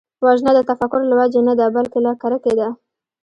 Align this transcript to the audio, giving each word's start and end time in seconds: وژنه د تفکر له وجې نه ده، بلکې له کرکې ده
وژنه 0.25 0.51
د 0.55 0.59
تفکر 0.69 0.99
له 1.09 1.15
وجې 1.19 1.41
نه 1.47 1.53
ده، 1.59 1.65
بلکې 1.77 1.99
له 2.05 2.11
کرکې 2.21 2.53
ده 2.59 2.67